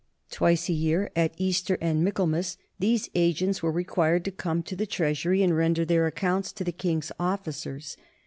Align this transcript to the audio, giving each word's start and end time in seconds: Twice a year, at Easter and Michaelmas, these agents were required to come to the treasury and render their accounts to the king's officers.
Twice 0.31 0.67
a 0.67 0.73
year, 0.73 1.11
at 1.15 1.35
Easter 1.37 1.77
and 1.79 2.03
Michaelmas, 2.03 2.57
these 2.79 3.07
agents 3.13 3.61
were 3.61 3.71
required 3.71 4.25
to 4.25 4.31
come 4.31 4.63
to 4.63 4.75
the 4.75 4.87
treasury 4.87 5.43
and 5.43 5.55
render 5.55 5.85
their 5.85 6.07
accounts 6.07 6.51
to 6.53 6.63
the 6.63 6.71
king's 6.71 7.11
officers. 7.19 7.97